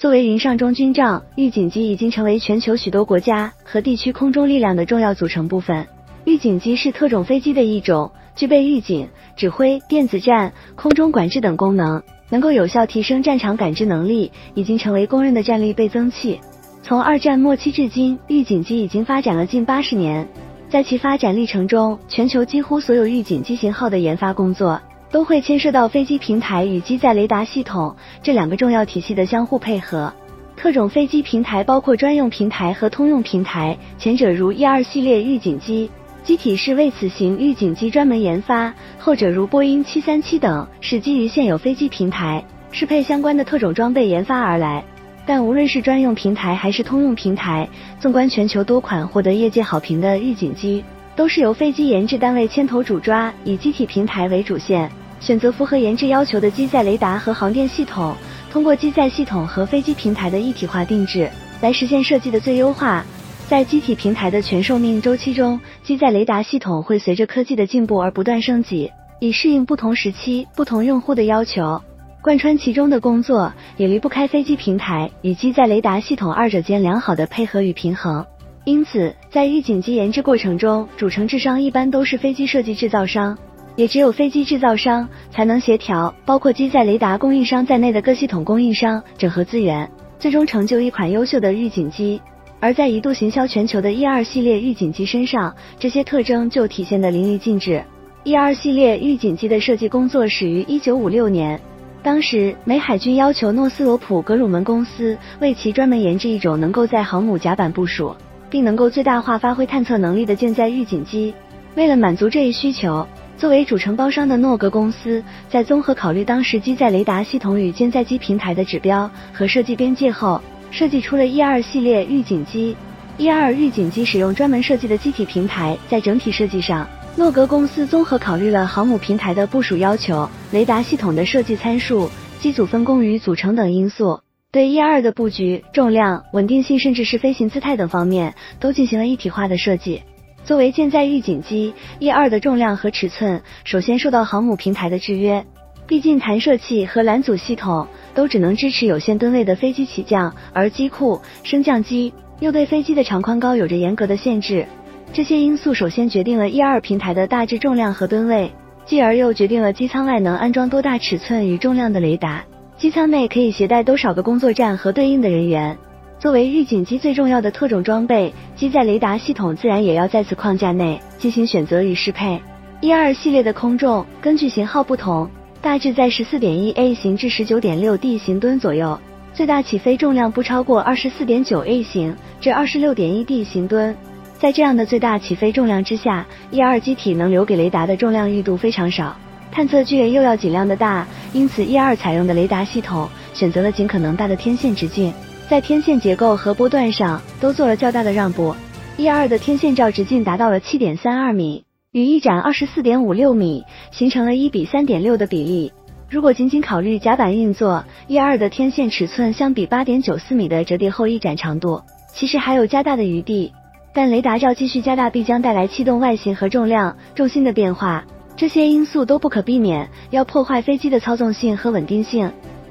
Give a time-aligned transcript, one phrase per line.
[0.00, 5.86] 作为云上中军帐，预警机已经成为全球许多国家和地区空中力量的重要组成部分。
[6.24, 16.40] 预警机是特种飞机的一种，具备预警、指挥、电子战、空中管制等功能，能够有效提升战场感知能力，已经成为公认的战力倍增器。
[16.82, 20.26] 从二战末期至今，预警机已经发展了近八十年。
[20.70, 24.80] 在其发展历程中，全球几乎所有预警机型号的研发工作。
[25.10, 30.12] 都会牵涉到飞机平台与机载雷达系统这两个重要体系的相互配合。
[30.56, 35.90] 特种飞机平台包括专用平台和通用平台，前者如 E 二系列预警机，
[36.22, 44.84] 机体是为此型预警机专门研发；后者如波音七三七等，是基于现有飞机平台适配相关的特种装备研发而来。
[45.26, 47.68] 但无论是专用平台还是通用平台，
[47.98, 50.84] 纵观全球多款获得业界好评的预警机，
[51.16, 54.90] 都是由飞机研制单位牵头主抓，以机体平台为主线。
[55.20, 58.14] 选择符合研制要求的机载雷达和航电系统，
[58.50, 63.04] 通过机载系统和飞机平台的一体化定制，来实现设计的最优化。
[63.46, 71.80] 在机体平台的全寿命周期中，机载雷达系统会随着科技的进步而不断升级，以适应不同时期、不同用户的要求。
[72.22, 78.24] 贯穿其中的工作也离不开飞机平台与机载雷达系统二者间良好的配合与平衡。
[78.64, 83.36] 因此，在预警机研制过程中，主承制商一般都是飞机设计制造商。
[83.76, 92.20] 也只有飞机制造商才能协调包括机载雷达供应商在内的各系统供应商，整合资源，最终成就一款优秀的预警机。
[92.58, 97.82] 而在一度行销全球的 E 二系列预警机身上，这些特征就体现得淋漓尽致。
[98.24, 101.58] E 二系列预警机的设计工作始于一九五六年，
[102.02, 108.14] 当时美海军要求诺斯罗普格鲁门公司为其专门研制一种能够在航母甲板部署，
[108.50, 111.32] 并能够最大化发挥探测能力的舰载预警机。
[111.76, 113.06] 为了满足这一需求。
[113.40, 120.38] 作为主承包商的诺格公司，在综合考虑当时机载雷达系统与舰载机平台的指标和设计边界后，
[120.70, 122.76] 设计出了 E 二系列预警机。
[123.16, 134.20] E 二预警机使用专门设计的机体平台，在整体设计上，诺格公司综合考虑了航母平台的部署要求、雷达系统的设计参数、机组分工与组成等因素，
[134.52, 140.02] 对 E 二的布局、重量、稳定性，甚至是飞行姿态等方面，都进行了一体化的设计。
[140.44, 145.44] 作为舰载预警机，E 二的重量和尺寸首先受到航母平台的制约，
[145.86, 154.66] 毕竟弹射器和拦阻系统都只能支持有限吨位的飞机起降，而机库、升降机又对飞机的长宽高有着严格的限制。
[155.12, 158.50] 这些因素首先决定了 E 二平台的大致重量和吨位，
[158.86, 162.44] 继而又决定了机舱外能安装多大尺寸与重量的雷达，
[162.76, 165.76] 机舱内可以携带多少个工作站和对应的人员。
[166.20, 172.38] 作为预警机最重要的特种装备，机载雷达系统自然也要在此框架内进行选择与适配。
[172.82, 175.26] 一二系列的空重根据型号不同，
[175.62, 179.00] 大致在十四点一 A 型至十九点六 D 型吨左右，
[179.32, 183.96] 最大起飞重量不超过二十四点九 A 型至二十六点一 D 型吨。
[184.38, 189.16] 在这样的最大起飞重量之下，一二机体能留给雷达的重量裕度非常少，
[189.50, 195.10] 探测距离又要尽量的大，因此一二采用的雷达系统选择了尽可能大的天线直径。
[195.50, 198.54] 在天线结构和波段上都做了较大的让步
[198.98, 205.72] ，E 二的天线罩直径达到了七点三二米，与翼展二十四点五六米，形成了一比三点六的比例。
[206.08, 211.82] 如果仅仅考虑甲板运作，E 二的天线尺寸相比八点九四米的折叠后翼展长度，
[212.14, 213.52] 其实还有加大的余地。
[213.92, 218.04] 但雷达罩继续加大必将带来气动外形和重量、重心的变化，
[218.36, 222.30] 这些因素都不可避免要破坏飞机的操纵性和稳定性。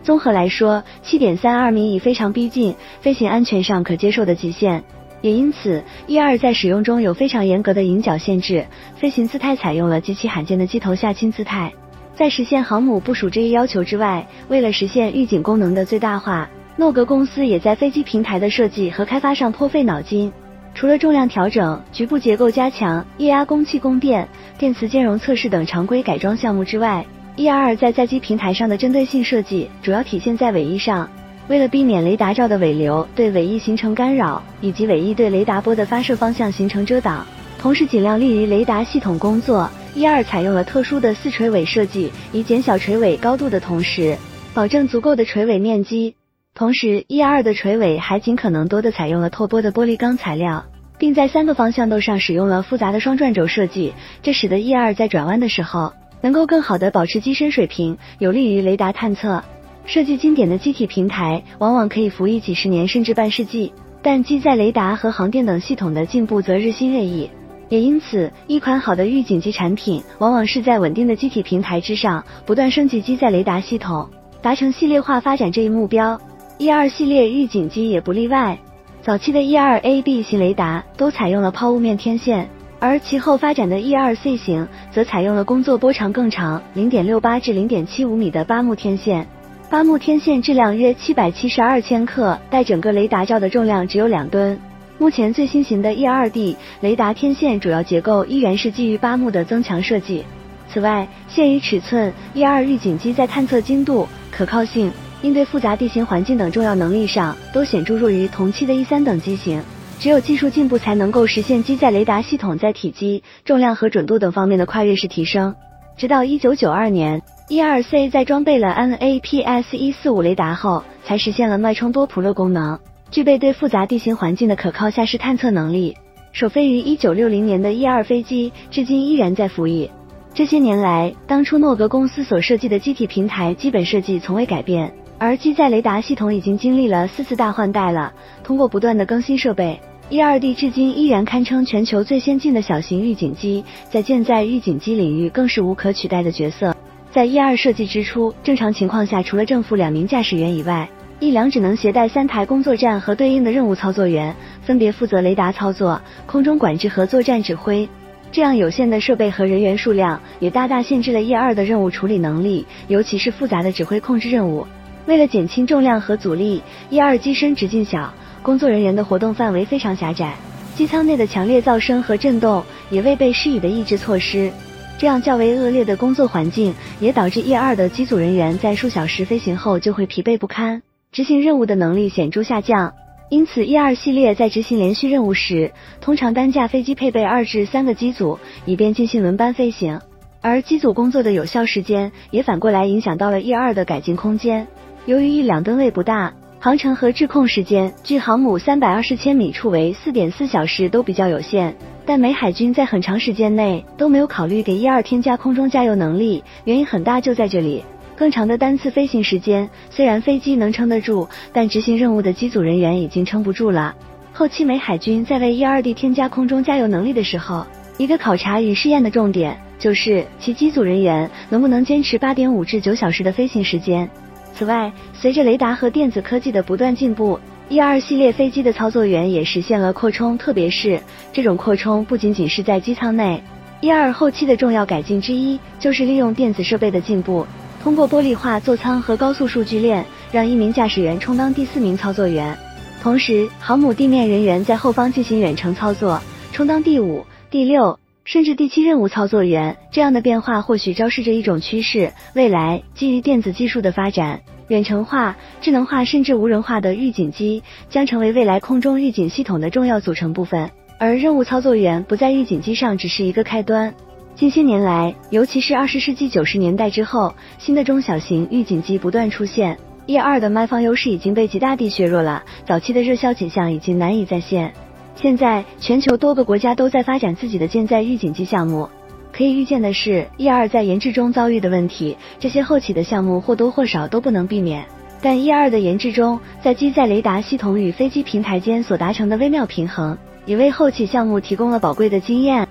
[0.09, 4.83] 综合来说，七点三二米已非常逼近飞行安全上可接受的极限，
[5.21, 8.65] 也因此，E 二在使用中有非常严格的迎角限制，
[8.95, 11.71] 飞行姿态采用了极其罕见的机头下倾姿态。
[12.15, 20.33] 在实现航母部署这一要求之外，为了实现预警功能的最大化，诺格公司也在飞机平台的设计和开发上颇费脑筋。
[20.73, 24.27] 除了重量调整、局部结构加强、液压供气供电、
[24.57, 27.05] 电磁兼容测试等常规改装项目之外
[27.39, 31.09] ，E 二在载机平台上的针对性设计主要体现在尾翼上，
[31.47, 37.25] 为了避免雷达罩的尾流对尾翼形成干扰，以及尾翼对雷达波的发射方向形成遮挡，
[37.57, 44.17] 同时尽量利于雷达系统工作，E 二采用了特殊的四垂尾设计，以减小垂尾高度的同时，
[44.53, 46.15] 保证足够的垂尾面积。
[46.53, 50.65] 同时，E 二的垂尾还尽可能多的采用了透波的玻璃钢材料，
[50.97, 55.93] 并在三个方向斗上使用了复杂的双转轴设计，这使得 E 二在转弯的时候。
[56.21, 59.43] 能够更好的保持机身水平，有利于雷达探测。
[59.85, 67.29] 设计经典的机体平台往往可以服役几十年甚至半世纪，但机载雷达和航电等系统的进步则日新月异。
[67.69, 74.09] 也因此，一款好的预警机产品往往是在稳定的机体平台之上不断升级机载雷达系统，
[74.41, 76.19] 达成系列化发展这一目标。
[76.57, 78.59] E 二系列预警机也不例外。
[79.01, 82.49] 早期的 E 二 A B 型雷达都采用了抛物面天线，
[82.79, 89.27] 而其后发展的 E 二 C 型则采用了工作波长更长（零点六八至零点七五米）的八木天线。
[89.69, 94.57] 八木天线质量约七百七十二千克，带整个雷达罩的重量只有两吨。
[94.97, 100.23] 目前最新型的 E 二 D 雷达天线主要结构依然是基于八木的增强设计。
[100.69, 104.91] 此外，限于尺寸，E 二预警机在探测精度、可靠性。
[105.21, 109.61] 应对复杂地形环境等重要能力上，都显著弱于同期的 E 三等机型。
[109.99, 115.53] 只有技术进步，才能够实现机载雷达系统在体积、重量和准度等方面的跨越式提升。
[115.97, 122.79] 直到一九九二年，E 二 C 在装备了 NAPS 一四五雷达后，才实现了脉冲多普勒功能，
[123.11, 125.97] 具备对复杂地形环境的可靠下视探测能力。
[126.31, 129.91] 首飞于一九六零年的 E 二飞机，至今依然在服役。
[130.33, 134.93] 这些年来，当初诺格公司所设计的机体平台基本设计从未改变。
[135.17, 138.13] 而机载雷达系统已经经历了四次大换代了。
[138.41, 139.77] 通过不断的更新设备
[140.09, 146.75] ，E 二 D 至今依然堪称全球最先进的小型预警机，在舰载预警机领域更是无可取代的角色。
[147.11, 150.87] 在 E 二设计之初，正常情况下，除了正负两名驾驶员以外
[151.19, 157.87] ，E 两只能携带三台工作站和对应的任务操作员，分别负责雷达操作、空中管制和作战指挥。
[158.31, 164.67] 这样有限的设备和人员数量，也大大限制了 E 二的任务处理能力，尤其是复杂的指挥控制任务。
[165.07, 170.33] 为了减轻重量和阻力，E 二机身直径小，工作人员的活动范围非常狭窄，
[170.75, 174.51] 机舱内的强烈噪声和震动也未被施以的抑制措施，
[174.97, 180.81] 这样较为恶劣的工作环境也导致 E 二的机组人员在数小时飞行后就会疲惫不堪，
[181.11, 182.93] 执行任务的能力显著下降。
[183.29, 185.71] 因此，E 二系列在执行连续任务时，
[186.01, 190.01] 通常单架飞机配备二至三个机组，以便进行轮班飞行，
[190.41, 194.65] 而机组工作的有效时间也反过来影响到了 E 二的改进空间。
[195.05, 201.73] 由于一两吨位不大，航程和滞空时间距航母三百二十千米处为四点四小时都比较有限。
[202.05, 207.81] 但美海军在很长时间内都没有考虑给 E 二添加空中加油能力，原因很大就在这里。
[208.13, 213.95] 更长的单次飞行时间，虽然飞机能撑得住，但执行任务的机组人员已经撑不住了。
[214.33, 217.65] 后期美海军在为 E 二 D 添加空中加油能力的时候，
[217.97, 224.09] 一个考察与试验的重点就是其机组人员能不能坚持八点五至九小时的飞行时间。
[224.55, 230.99] 此外，随着雷达和电子科技的不断进步，E 二系列飞机的操作员也实现了扩充，特别是
[231.31, 233.41] 这种扩充不仅仅是在机舱内。
[233.81, 237.47] E 二后期的重要改进之一就是利用电子设备的进步，
[237.81, 242.57] 通过玻璃化座舱和高速数据链，让一名驾驶员充当第四名操作员，
[243.01, 246.21] 同时航母地面人员在后方进行远程操作，
[246.51, 247.97] 充当第五、第六
[248.31, 249.75] 甚至第七任务操作员。
[249.91, 254.39] 这样的变化或许昭示着一种趋势：未来基于电子技术的发展。
[254.67, 263.91] 远程化、智能化甚至无人化的预警机将成为未来空中预警系统的重要组成部分，而任务操作员不在预警机上只是一个开端。
[264.35, 274.71] 近些年来，尤其是二十世纪九十年代之后，新的中小型预警机不断出现，E 二的卖方优势已经被极大地削弱了，早期的热销景象已经难以再现。
[275.21, 278.87] 现在，全球多个国家都在发展自己的舰载预警机项目。
[279.33, 284.85] 可以预见的是，E 二在研制中遭遇的问题，这些后起的项目或多或少都不能避免。
[285.21, 292.65] 但 E 二的研制中，在机载雷达系统与飞机平台间所达成的微妙平衡，也为后起项目提供了宝贵的经验。